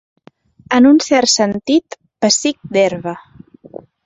[0.77, 3.15] En un cert sentit, pessic d'herba.